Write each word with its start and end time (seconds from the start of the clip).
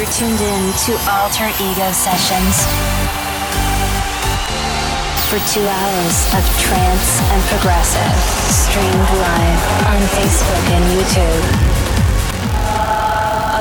You're 0.00 0.12
tuned 0.12 0.40
in 0.40 0.72
to 0.86 0.96
Alter 1.12 1.52
Ego 1.60 1.92
Sessions 1.92 2.64
for 5.28 5.38
two 5.52 5.60
hours 5.60 6.24
of 6.32 6.42
trance 6.58 7.20
and 7.20 7.42
progressive, 7.44 8.16
streamed 8.48 9.10
live 9.20 9.62
on 9.84 10.00
Facebook 10.16 10.70
and 10.72 10.84
YouTube. 10.96 11.44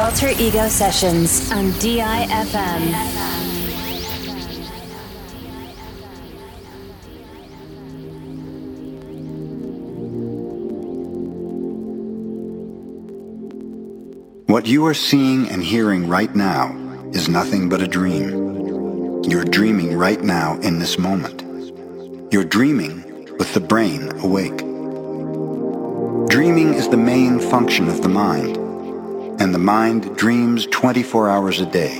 Alter 0.01 0.29
Ego 0.41 0.69
Sessions 0.69 1.51
on 1.51 1.73
DIFM. 1.73 3.28
What 14.59 14.67
you 14.67 14.85
are 14.87 14.93
seeing 14.93 15.47
and 15.47 15.63
hearing 15.63 16.09
right 16.09 16.35
now 16.35 16.75
is 17.13 17.29
nothing 17.29 17.69
but 17.69 17.81
a 17.81 17.87
dream. 17.87 19.23
You're 19.23 19.45
dreaming 19.45 19.97
right 19.97 20.21
now 20.21 20.59
in 20.59 20.79
this 20.79 20.99
moment. 20.99 21.43
You're 22.33 22.43
dreaming 22.43 23.29
with 23.37 23.53
the 23.53 23.61
brain 23.61 24.11
awake. 24.19 24.57
Dreaming 26.27 26.73
is 26.73 26.89
the 26.89 26.97
main 26.97 27.39
function 27.39 27.87
of 27.87 28.01
the 28.01 28.09
mind, 28.09 28.57
and 29.39 29.55
the 29.55 29.59
mind 29.59 30.17
dreams 30.17 30.65
24 30.65 31.29
hours 31.29 31.61
a 31.61 31.65
day. 31.65 31.95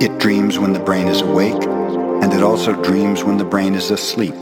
It 0.00 0.18
dreams 0.18 0.58
when 0.58 0.72
the 0.72 0.80
brain 0.80 1.06
is 1.06 1.20
awake, 1.20 1.62
and 1.62 2.32
it 2.32 2.42
also 2.42 2.72
dreams 2.82 3.22
when 3.22 3.38
the 3.38 3.44
brain 3.44 3.76
is 3.76 3.92
asleep. 3.92 4.36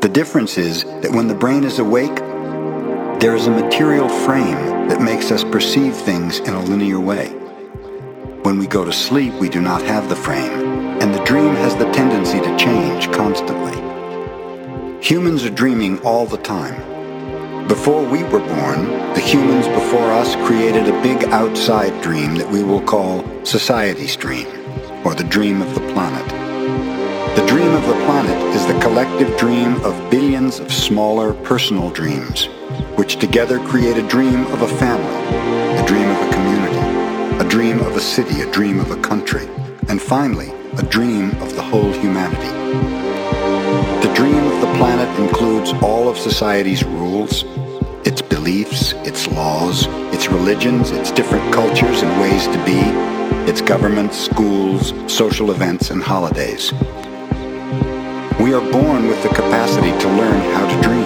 The 0.00 0.10
difference 0.10 0.56
is 0.56 0.84
that 0.84 1.12
when 1.12 1.28
the 1.28 1.34
brain 1.34 1.62
is 1.62 1.78
awake, 1.78 2.18
there 3.20 3.36
is 3.36 3.46
a 3.46 3.50
material 3.50 4.08
frame 4.08 4.88
that 4.88 5.00
makes 5.00 5.30
us 5.30 5.44
perceive 5.44 5.96
things 5.96 6.40
in 6.40 6.54
a 6.54 6.64
linear 6.64 7.00
way. 7.00 7.28
When 8.42 8.58
we 8.58 8.66
go 8.66 8.84
to 8.84 8.92
sleep, 8.92 9.32
we 9.34 9.48
do 9.48 9.60
not 9.60 9.82
have 9.82 10.08
the 10.08 10.16
frame, 10.16 11.00
and 11.00 11.14
the 11.14 11.24
dream 11.24 11.54
has 11.54 11.74
the 11.76 11.90
tendency 11.92 12.40
to 12.40 12.56
change 12.58 13.10
constantly. 13.12 13.72
Humans 15.00 15.44
are 15.44 15.50
dreaming 15.50 15.98
all 16.00 16.26
the 16.26 16.38
time. 16.38 16.76
Before 17.68 18.04
we 18.04 18.24
were 18.24 18.40
born, 18.40 18.88
the 19.14 19.20
humans 19.20 19.68
before 19.68 20.10
us 20.12 20.36
created 20.46 20.88
a 20.88 21.02
big 21.02 21.24
outside 21.24 22.02
dream 22.02 22.34
that 22.34 22.50
we 22.50 22.62
will 22.62 22.82
call 22.82 23.24
society's 23.44 24.16
dream, 24.16 24.46
or 25.04 25.14
the 25.14 25.24
dream 25.24 25.62
of 25.62 25.74
the 25.74 25.92
planet. 25.92 26.28
The 27.36 27.46
dream 27.46 27.72
of 27.72 27.86
the 27.86 28.04
planet 28.04 28.54
is 28.54 28.66
the 28.66 28.78
collective 28.80 29.38
dream 29.38 29.76
of 29.82 30.10
billions 30.10 30.58
of 30.58 30.72
smaller 30.72 31.32
personal 31.32 31.90
dreams 31.90 32.48
which 32.96 33.16
together 33.16 33.58
create 33.58 33.96
a 33.96 34.08
dream 34.08 34.46
of 34.46 34.62
a 34.62 34.68
family, 34.68 35.38
a 35.82 35.86
dream 35.86 36.08
of 36.08 36.28
a 36.28 36.32
community, 36.32 37.44
a 37.44 37.48
dream 37.48 37.80
of 37.80 37.96
a 37.96 38.00
city, 38.00 38.40
a 38.42 38.50
dream 38.52 38.78
of 38.78 38.90
a 38.90 39.00
country, 39.00 39.46
and 39.88 40.00
finally, 40.00 40.50
a 40.78 40.82
dream 40.84 41.30
of 41.42 41.54
the 41.56 41.62
whole 41.62 41.92
humanity. 41.92 42.52
The 44.06 44.12
dream 44.14 44.44
of 44.44 44.60
the 44.60 44.72
planet 44.78 45.08
includes 45.18 45.72
all 45.82 46.08
of 46.08 46.16
society's 46.16 46.84
rules, 46.84 47.44
its 48.06 48.22
beliefs, 48.22 48.92
its 49.04 49.26
laws, 49.28 49.86
its 50.14 50.28
religions, 50.28 50.90
its 50.90 51.10
different 51.10 51.52
cultures 51.52 52.02
and 52.02 52.20
ways 52.20 52.46
to 52.46 52.64
be, 52.64 52.80
its 53.50 53.60
governments, 53.60 54.16
schools, 54.16 54.92
social 55.12 55.50
events, 55.50 55.90
and 55.90 56.02
holidays. 56.02 56.72
We 58.40 58.52
are 58.52 58.72
born 58.72 59.08
with 59.08 59.22
the 59.22 59.30
capacity 59.30 59.90
to 59.90 60.08
learn 60.08 60.40
how 60.54 60.66
to 60.68 60.82
dream 60.82 61.03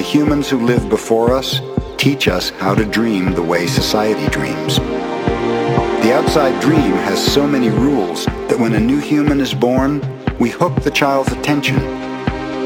the 0.00 0.06
humans 0.06 0.48
who 0.48 0.64
live 0.64 0.88
before 0.88 1.34
us 1.34 1.60
teach 1.98 2.26
us 2.26 2.48
how 2.58 2.74
to 2.74 2.86
dream 2.86 3.34
the 3.34 3.42
way 3.42 3.66
society 3.66 4.26
dreams. 4.30 4.78
The 4.78 6.14
outside 6.14 6.58
dream 6.62 6.92
has 7.04 7.22
so 7.22 7.46
many 7.46 7.68
rules 7.68 8.24
that 8.24 8.58
when 8.58 8.72
a 8.72 8.80
new 8.80 8.98
human 8.98 9.40
is 9.40 9.52
born, 9.52 10.00
we 10.38 10.48
hook 10.48 10.74
the 10.82 10.90
child's 10.90 11.30
attention 11.32 11.76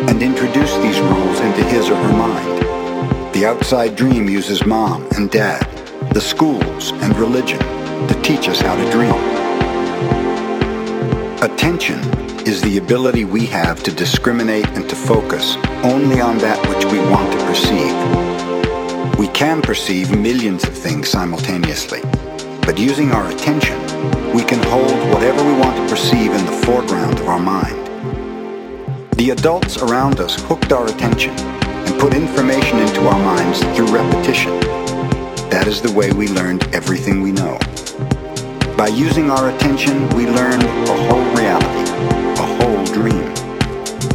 and 0.09 0.23
introduce 0.23 0.77
these 0.77 1.01
rules 1.01 1.41
into 1.41 1.65
his 1.65 1.91
or 1.91 1.97
her 1.97 2.17
mind. 2.17 3.35
The 3.35 3.47
outside 3.47 3.97
dream 3.97 4.29
uses 4.29 4.65
mom 4.65 5.05
and 5.17 5.29
dad, 5.29 5.67
the 6.15 6.21
schools, 6.21 6.93
and 7.03 7.17
religion 7.17 7.59
to 7.59 8.23
teach 8.23 8.49
us 8.49 8.61
how 8.61 8.77
to 8.77 8.91
dream. 8.93 9.13
Attention 11.43 12.24
is 12.47 12.61
the 12.61 12.77
ability 12.77 13.25
we 13.25 13.47
have 13.47 13.83
to 13.83 13.91
discriminate 13.91 14.67
and 14.71 14.87
to 14.89 14.95
focus 14.95 15.57
only 15.83 16.21
on 16.21 16.37
that 16.39 16.59
which 16.69 16.85
we 16.93 16.99
want 17.11 17.33
to 17.33 17.39
perceive. 17.47 19.19
We 19.19 19.29
can 19.29 19.63
perceive 19.63 20.17
millions 20.19 20.65
of 20.65 20.77
things 20.77 21.09
simultaneously, 21.09 22.03
but 22.67 22.79
using 22.79 23.13
our 23.13 23.31
attention, 23.31 23.81
we 24.35 24.45
can 24.45 24.63
hold 24.65 24.93
whatever 25.15 25.43
we 25.43 25.59
want 25.59 25.77
to 25.77 25.89
perceive 25.89 26.33
in 26.33 26.45
the 26.45 26.63
foreground 26.67 27.19
of 27.19 27.29
our 27.29 27.41
mind. 27.41 27.81
The 29.17 29.31
adults 29.31 29.79
around 29.79 30.21
us 30.21 30.39
hooked 30.43 30.71
our 30.71 30.87
attention 30.87 31.31
and 31.31 31.99
put 31.99 32.13
information 32.13 32.79
into 32.79 33.07
our 33.07 33.19
minds 33.25 33.61
through 33.75 33.89
repetition. 33.89 34.61
That 35.49 35.67
is 35.67 35.81
the 35.81 35.93
way 35.93 36.13
we 36.13 36.29
learned 36.29 36.65
everything 36.75 37.23
we 37.23 37.33
know. 37.33 37.59
By 38.77 38.89
using 38.89 39.31
our 39.31 39.49
attention, 39.49 40.09
we 40.11 40.27
learned 40.27 40.63
a 40.63 41.09
whole 41.09 41.25
reality. 41.37 42.34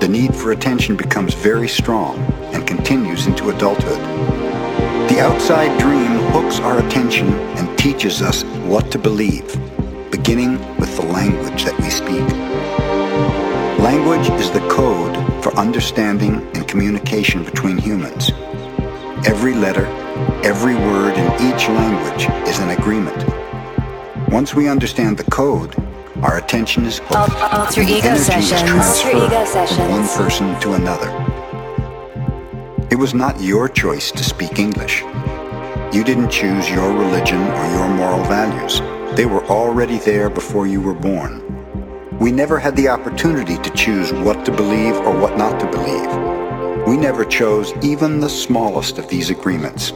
The 0.00 0.08
need 0.08 0.34
for 0.34 0.52
attention 0.52 0.96
becomes 0.96 1.34
very 1.34 1.66
strong, 1.66 2.18
and 2.54 2.64
continues 2.66 3.26
into 3.26 3.50
adulthood. 3.50 3.98
The 5.10 5.20
outside 5.20 5.76
dream 5.80 6.18
hooks 6.32 6.60
our 6.60 6.78
attention 6.78 7.32
and 7.58 7.76
teaches 7.76 8.22
us 8.22 8.44
what 8.66 8.92
to 8.92 8.98
believe, 8.98 9.58
beginning 10.12 10.58
with 10.76 10.94
the 10.96 11.02
language 11.02 11.64
that 11.64 11.76
we 11.80 11.90
speak. 11.90 12.22
Language 13.82 14.28
is 14.40 14.52
the 14.52 14.66
code 14.68 15.16
for 15.42 15.52
understanding 15.56 16.46
and 16.54 16.68
communication 16.68 17.42
between 17.42 17.76
humans. 17.76 18.30
Every 19.26 19.54
letter, 19.54 19.86
every 20.44 20.76
word 20.76 21.14
in 21.16 21.26
each 21.34 21.68
language 21.68 22.28
is 22.48 22.60
an 22.60 22.70
agreement. 22.70 23.24
Once 24.28 24.54
we 24.54 24.68
understand 24.68 25.16
the 25.16 25.28
code, 25.30 25.74
our 26.22 26.38
attention 26.38 26.84
is 26.84 26.98
hooked. 26.98 27.34
Alter 27.52 27.82
ego 27.82 28.16
sessions. 28.16 28.62
Alter 28.62 29.10
ego 29.10 29.44
from 29.66 29.90
one 29.90 30.08
person 30.08 30.60
to 30.60 30.72
another. 30.74 31.10
It 32.90 32.96
was 32.96 33.14
not 33.14 33.40
your 33.40 33.68
choice 33.68 34.10
to 34.10 34.24
speak 34.24 34.58
English. 34.58 35.02
You 35.92 36.02
didn't 36.04 36.30
choose 36.30 36.68
your 36.68 36.92
religion 36.92 37.40
or 37.40 37.66
your 37.70 37.88
moral 37.88 38.24
values. 38.24 38.80
They 39.16 39.26
were 39.26 39.44
already 39.46 39.98
there 39.98 40.28
before 40.28 40.66
you 40.66 40.80
were 40.80 40.94
born. 40.94 41.44
We 42.18 42.32
never 42.32 42.58
had 42.58 42.74
the 42.74 42.88
opportunity 42.88 43.56
to 43.56 43.70
choose 43.70 44.12
what 44.12 44.44
to 44.44 44.50
believe 44.50 44.96
or 44.96 45.16
what 45.16 45.38
not 45.38 45.60
to 45.60 45.70
believe. 45.70 46.86
We 46.88 46.96
never 46.96 47.24
chose 47.24 47.72
even 47.82 48.18
the 48.18 48.28
smallest 48.28 48.98
of 48.98 49.08
these 49.08 49.30
agreements. 49.30 49.92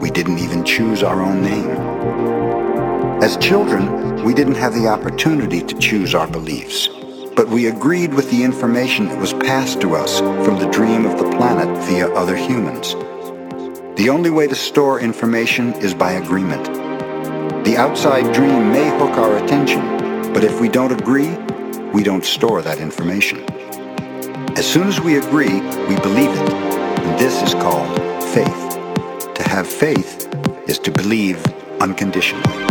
We 0.00 0.10
didn't 0.10 0.38
even 0.38 0.64
choose 0.64 1.02
our 1.02 1.20
own 1.20 1.42
name. 1.42 1.83
As 3.24 3.38
children, 3.38 4.22
we 4.22 4.34
didn't 4.34 4.56
have 4.56 4.74
the 4.74 4.86
opportunity 4.86 5.62
to 5.62 5.78
choose 5.78 6.14
our 6.14 6.26
beliefs, 6.26 6.88
but 7.34 7.48
we 7.48 7.68
agreed 7.68 8.12
with 8.12 8.30
the 8.30 8.44
information 8.44 9.08
that 9.08 9.18
was 9.18 9.32
passed 9.32 9.80
to 9.80 9.94
us 9.94 10.18
from 10.18 10.58
the 10.58 10.68
dream 10.70 11.06
of 11.06 11.16
the 11.16 11.30
planet 11.34 11.66
via 11.86 12.12
other 12.12 12.36
humans. 12.36 12.92
The 13.96 14.10
only 14.10 14.28
way 14.28 14.46
to 14.46 14.54
store 14.54 15.00
information 15.00 15.72
is 15.76 15.94
by 15.94 16.12
agreement. 16.12 16.66
The 17.64 17.78
outside 17.78 18.30
dream 18.34 18.70
may 18.70 18.90
hook 18.98 19.16
our 19.16 19.42
attention, 19.42 19.80
but 20.34 20.44
if 20.44 20.60
we 20.60 20.68
don't 20.68 20.92
agree, 20.92 21.34
we 21.94 22.02
don't 22.02 22.26
store 22.26 22.60
that 22.60 22.78
information. 22.78 23.42
As 24.58 24.70
soon 24.70 24.86
as 24.86 25.00
we 25.00 25.16
agree, 25.16 25.62
we 25.88 25.96
believe 26.00 26.28
it. 26.28 26.52
And 26.52 27.18
this 27.18 27.40
is 27.40 27.54
called 27.54 27.88
faith. 28.34 29.34
To 29.34 29.42
have 29.48 29.66
faith 29.66 30.28
is 30.68 30.78
to 30.80 30.90
believe 30.90 31.42
unconditionally. 31.80 32.63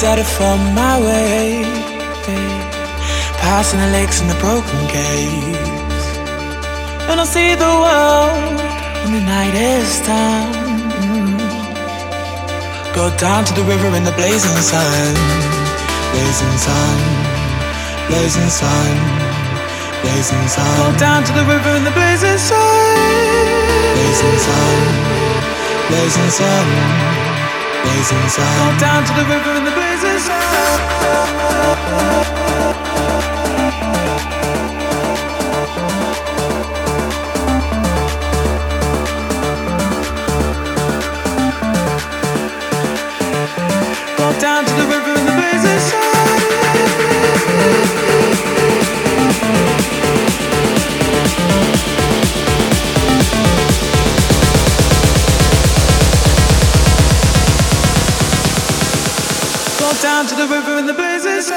Set 0.00 0.18
it 0.18 0.24
from 0.24 0.58
my 0.74 0.96
way, 0.98 1.60
passing 3.44 3.80
the 3.80 3.90
lakes 3.92 4.22
and 4.22 4.30
the 4.30 4.40
broken 4.40 4.80
gates. 4.88 6.06
And 7.04 7.20
I'll 7.20 7.26
see 7.28 7.52
the 7.54 7.74
world 7.84 8.56
when 9.04 9.12
the 9.12 9.24
night 9.36 9.52
is 9.52 10.00
done. 10.08 10.56
Go 12.96 13.12
down 13.18 13.44
to 13.44 13.52
the 13.52 13.64
river 13.72 13.88
in 13.94 14.04
the 14.04 14.16
blazing 14.16 14.60
sun, 14.72 15.12
blazing 16.16 16.56
sun, 16.64 16.98
blazing 18.08 18.48
sun, 18.48 18.92
blazing 20.00 20.48
sun. 20.48 20.76
Go 20.80 20.98
down 20.98 21.24
to 21.28 21.32
the 21.36 21.44
river 21.44 21.72
in 21.76 21.84
the 21.84 21.92
blazing 21.92 22.38
sun, 22.38 22.96
blazing 23.96 24.38
sun 24.48 25.20
blazing 25.90 26.30
sun, 26.30 26.66
blazing 27.82 28.28
sun. 28.28 28.54
Go 28.62 28.68
down 28.78 29.00
to 29.04 29.12
the 29.18 29.26
river 29.26 29.52
in 29.58 29.64
the 29.64 29.70
blazing 29.72 29.88
sun. 29.88 29.89
Down 44.40 44.64
to 44.64 44.72
the 44.72 44.86
river 44.86 45.12
in 45.18 45.26
the 45.26 45.32
blazing 45.32 46.09
down 60.02 60.26
to 60.26 60.34
the 60.34 60.46
river 60.46 60.78
in 60.78 60.86
the 60.86 60.94
blazes. 60.94 61.50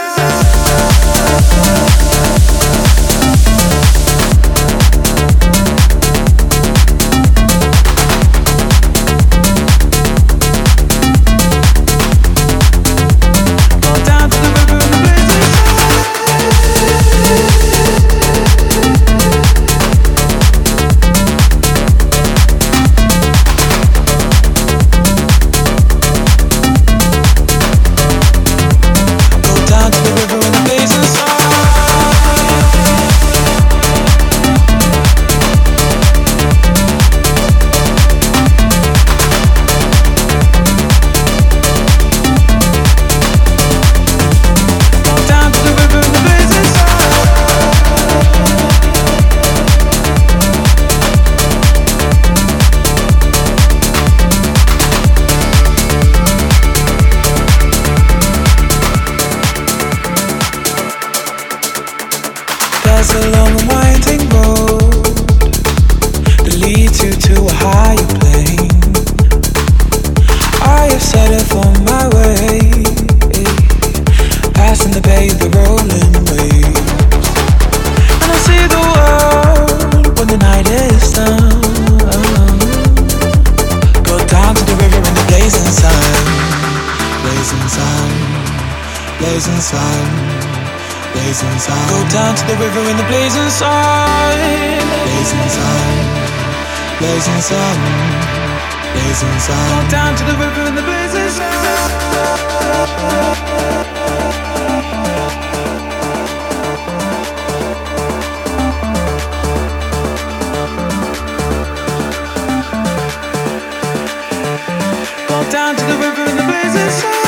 Down 115.53 115.75
to 115.75 115.85
the 115.85 115.97
river 115.97 116.25
in 116.25 116.35
the 116.35 116.43
blazing 116.43 116.89
sun. 116.89 117.22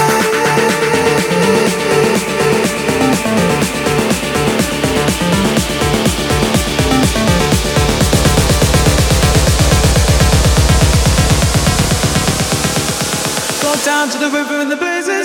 Down 13.85 14.09
to 14.09 14.17
the 14.17 14.31
river 14.31 14.61
in 14.61 14.69
the 14.69 14.75
blazing 14.75 15.23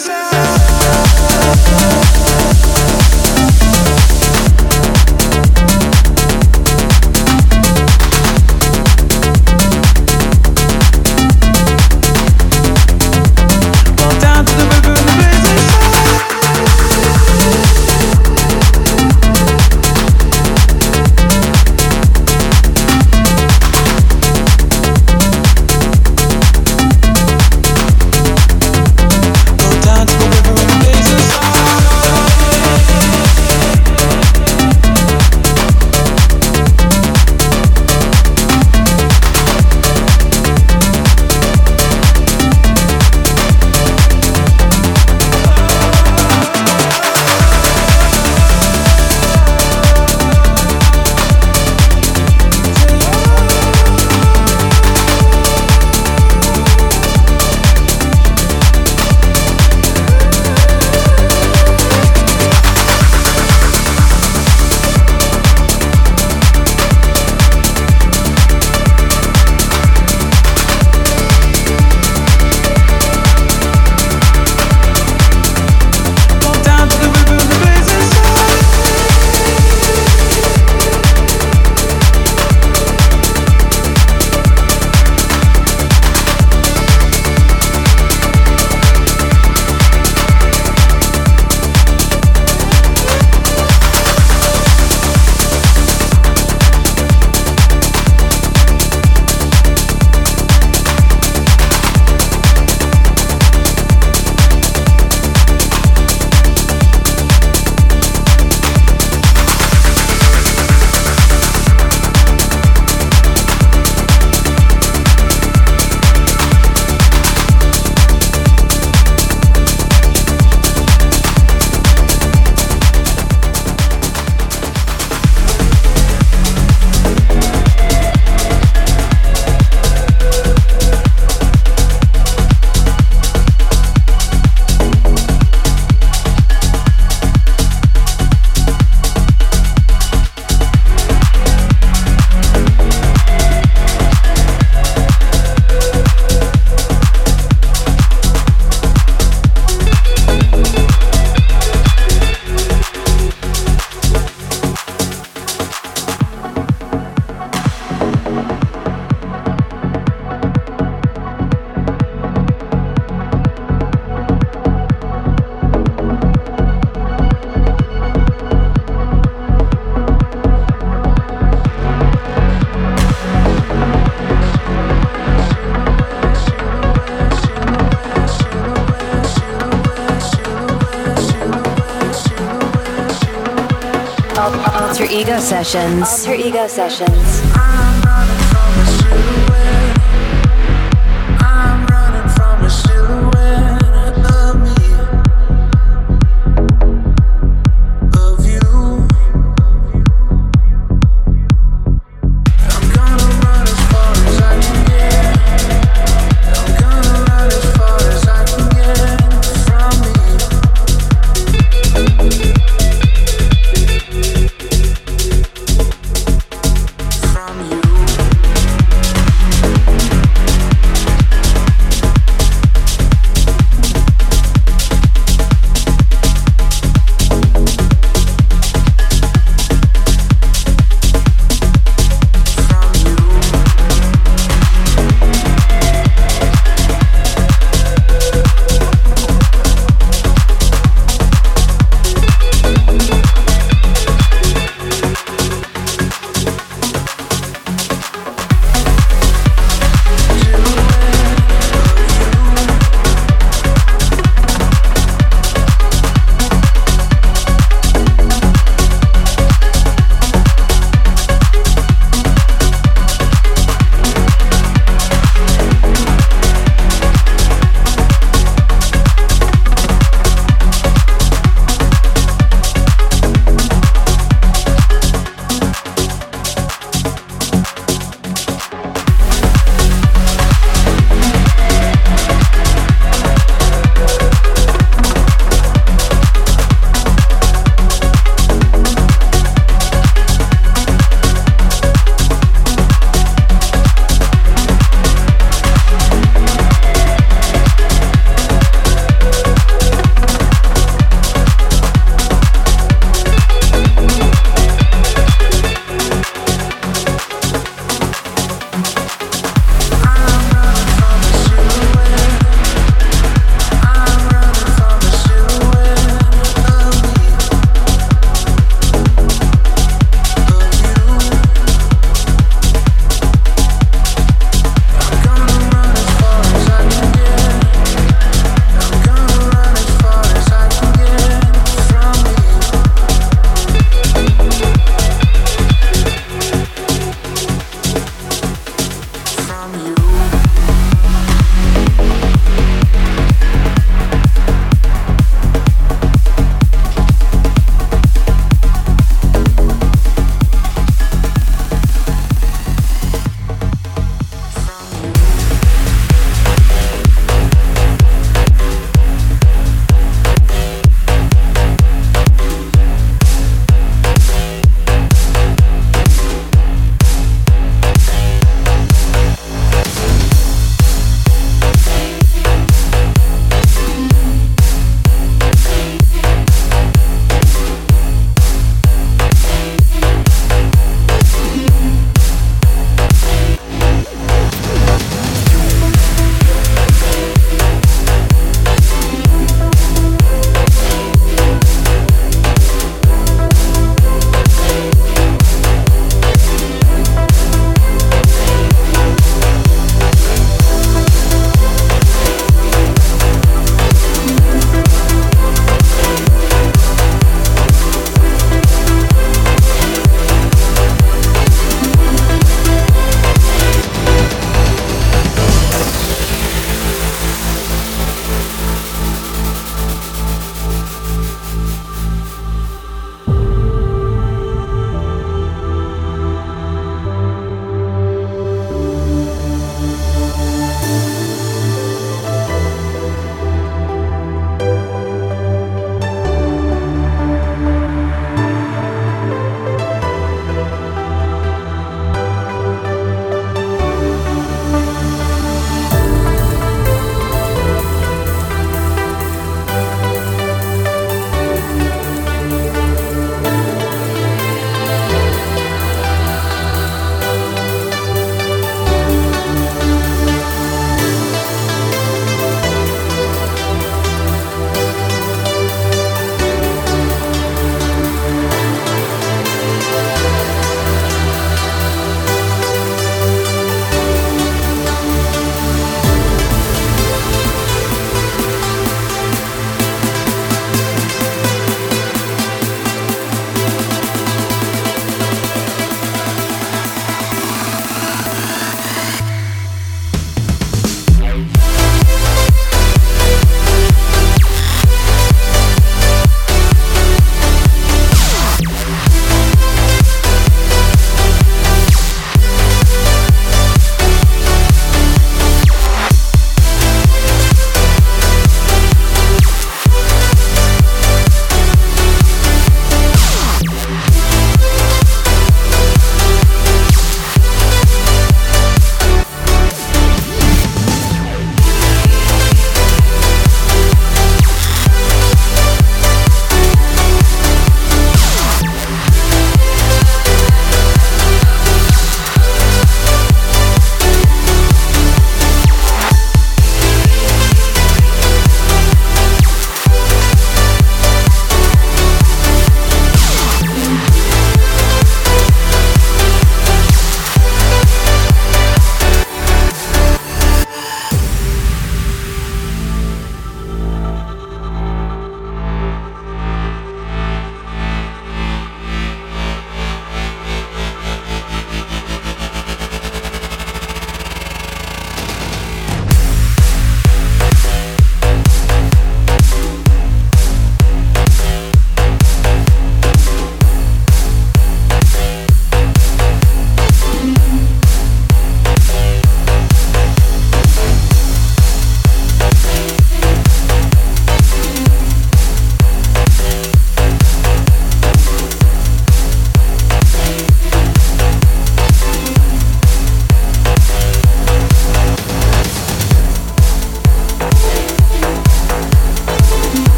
sessions. 185.71 186.27
Alter 186.27 186.35
ego 186.35 186.67
sessions. 186.67 187.50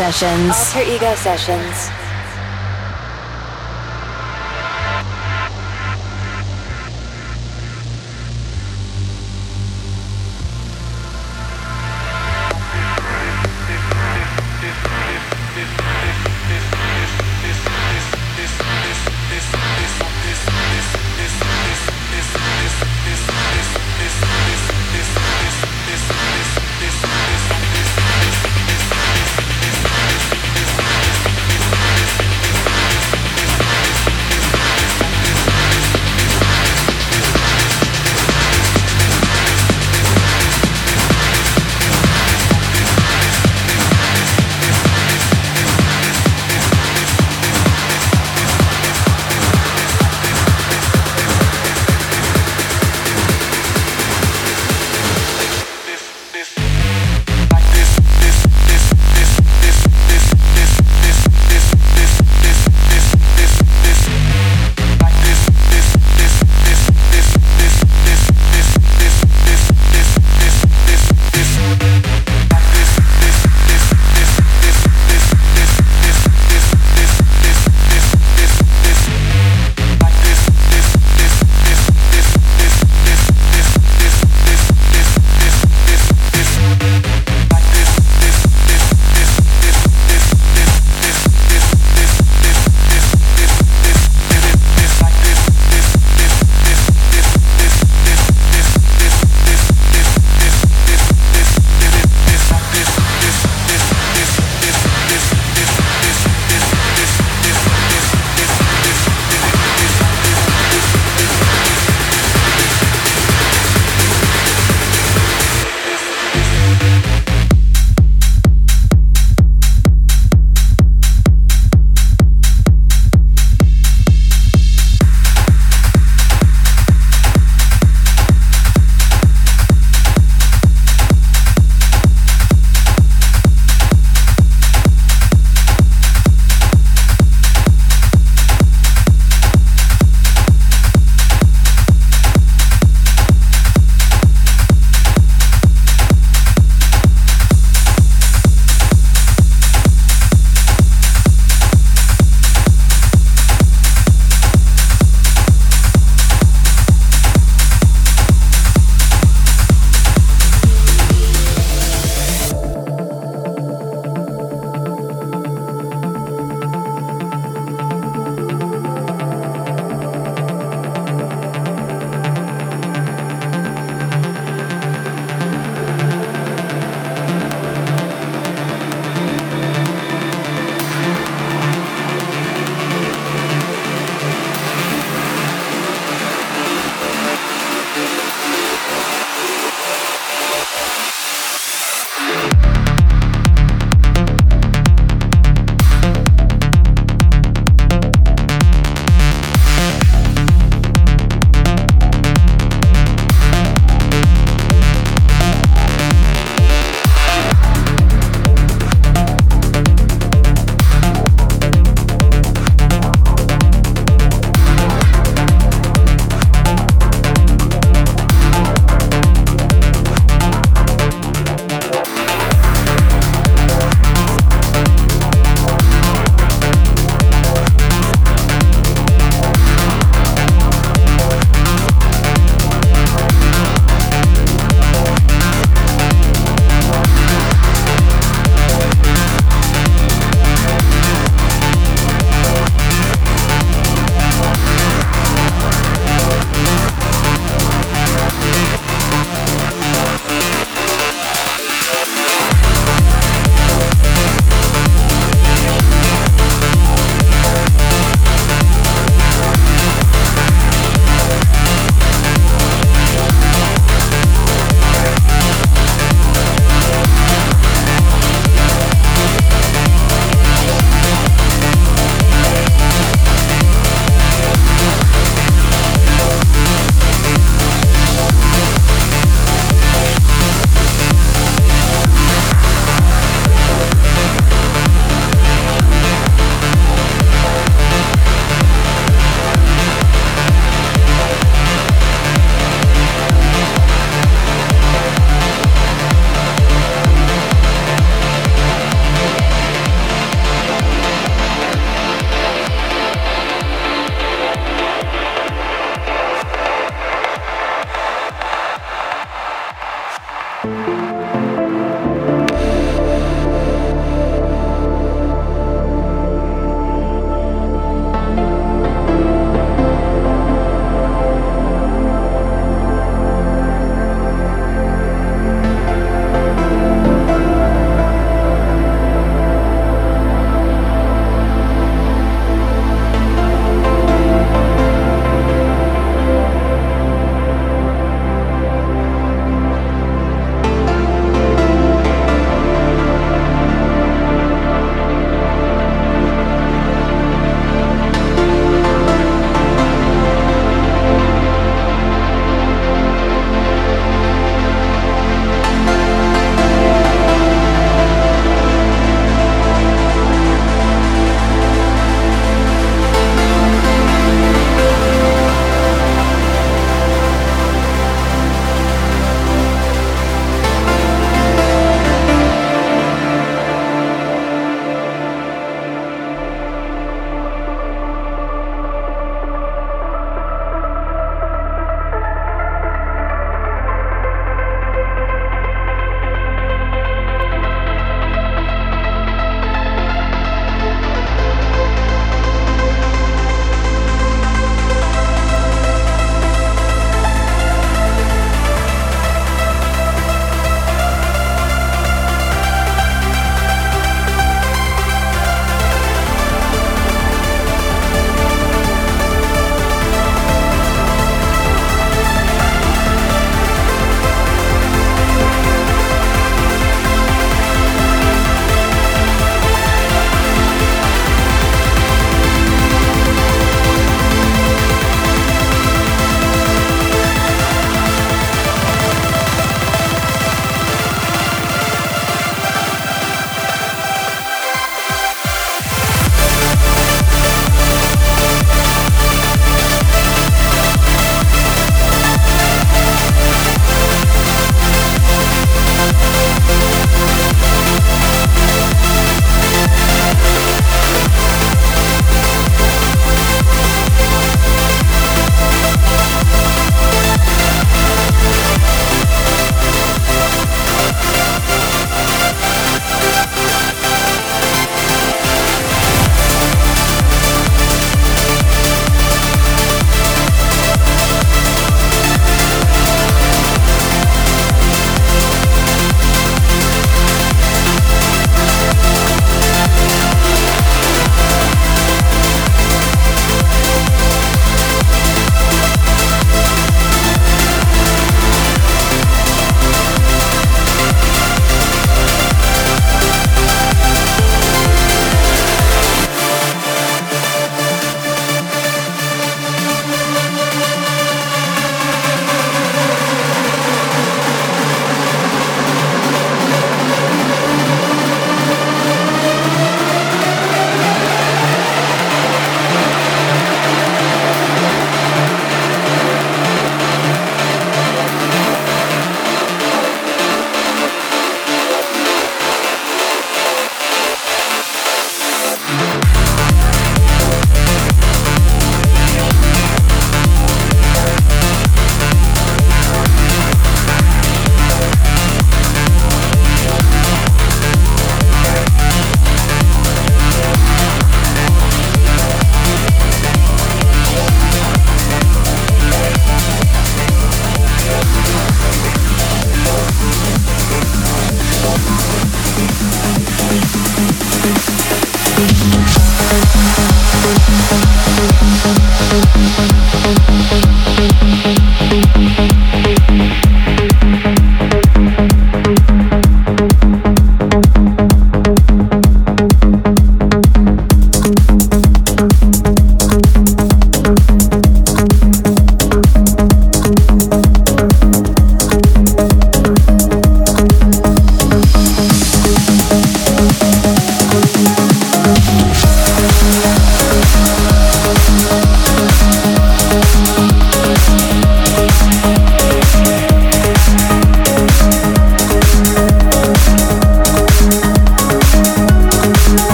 Sessions. 0.00 0.56
Alter 0.56 0.88
Ego 0.88 1.14
Sessions. 1.14 1.69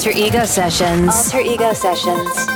Alter 0.00 0.18
Ego 0.18 0.46
Sessions. 0.46 1.14
Alter 1.14 1.40
Ego 1.40 1.74
Sessions. 1.74 2.49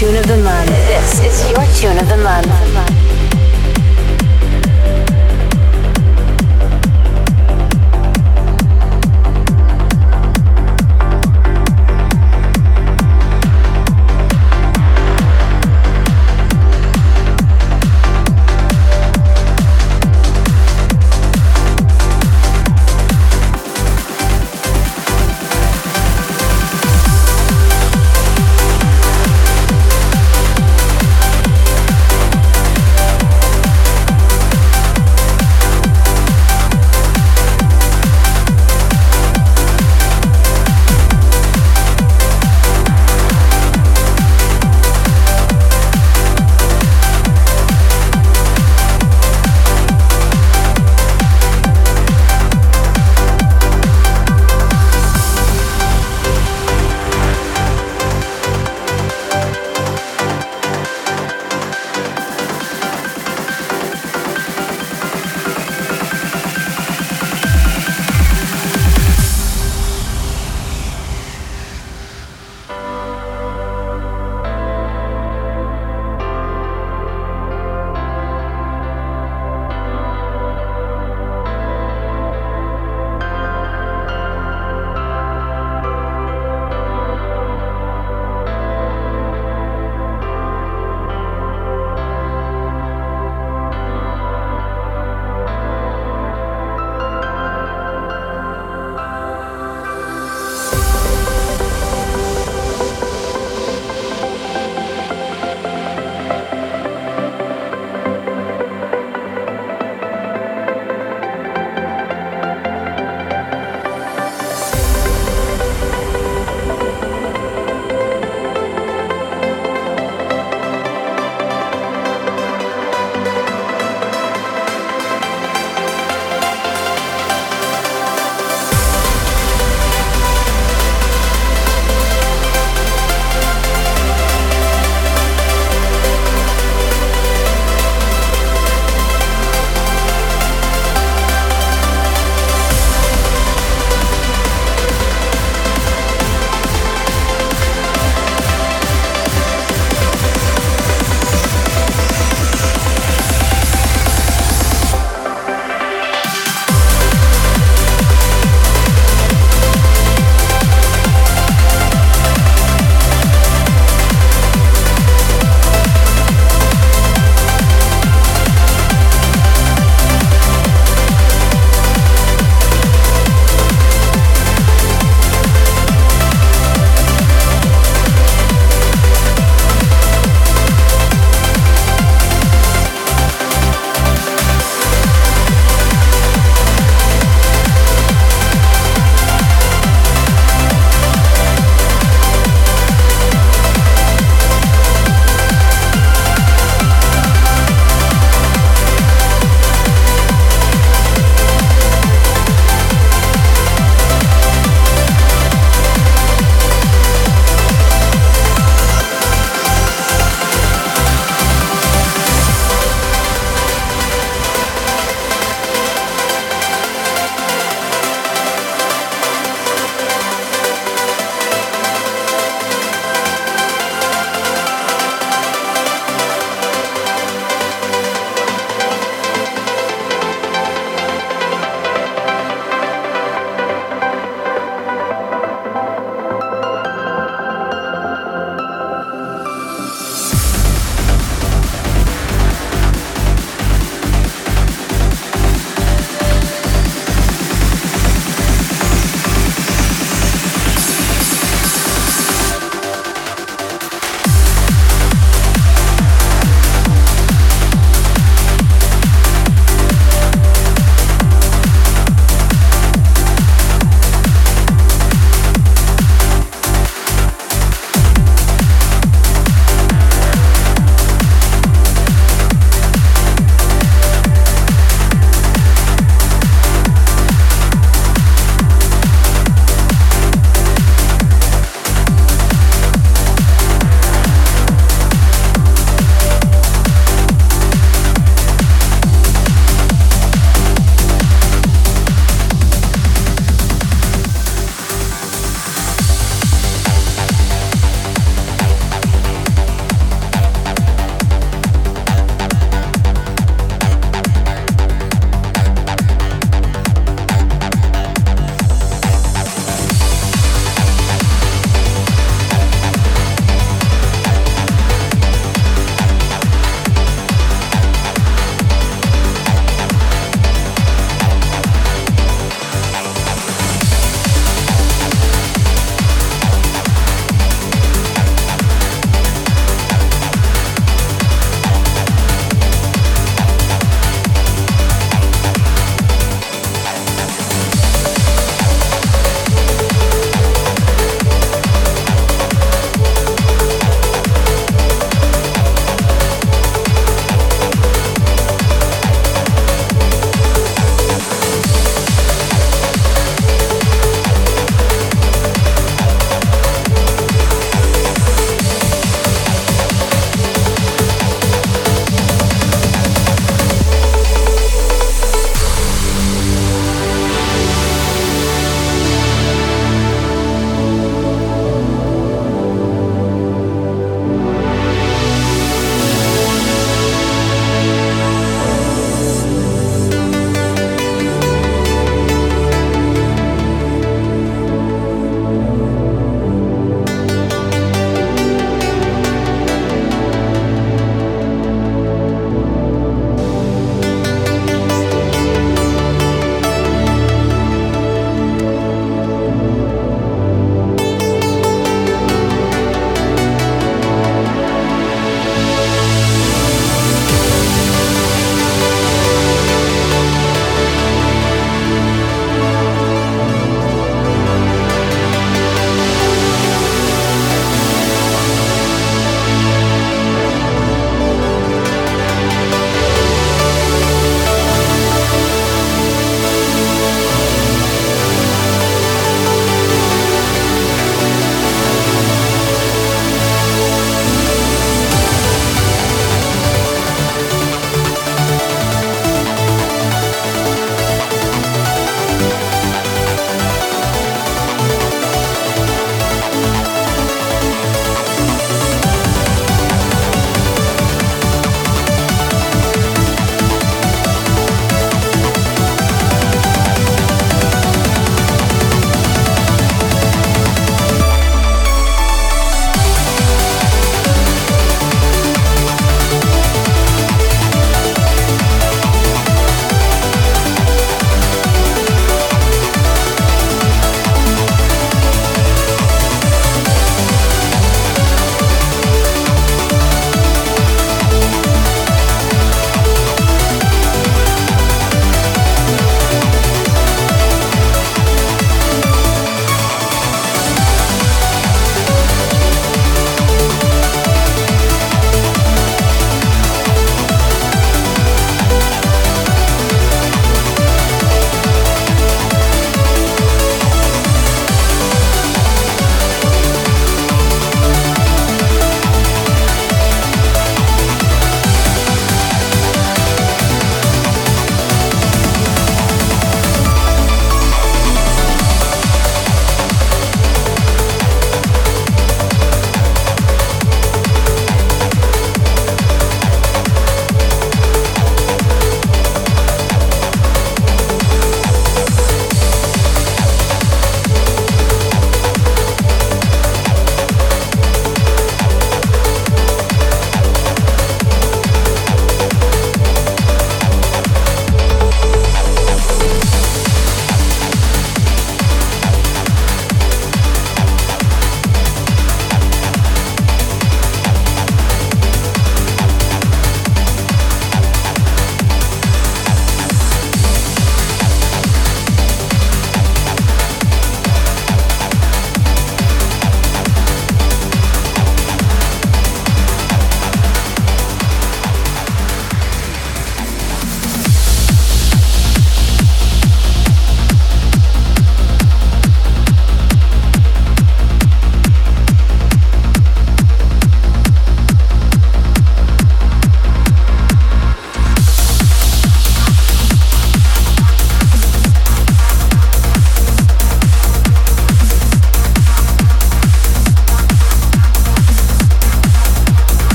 tune 0.00 0.16
of 0.16 0.26
the 0.26 0.36
month. 0.38 0.59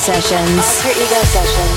Sessions. 0.00 0.56
Alter 0.56 0.98
Ego 0.98 1.22
Sessions. 1.26 1.69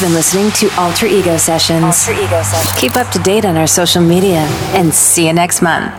Been 0.00 0.14
listening 0.14 0.50
to 0.52 0.70
Alter 0.80 1.06
Ego 1.06 1.36
Sessions. 1.36 1.84
Alter 1.84 2.12
Ego 2.12 2.42
Sessions. 2.42 2.80
Keep 2.80 2.96
up 2.96 3.10
to 3.12 3.18
date 3.18 3.44
on 3.44 3.56
our 3.56 3.66
social 3.66 4.02
media 4.02 4.46
and 4.72 4.94
see 4.94 5.26
you 5.26 5.32
next 5.34 5.60
month. 5.60 5.92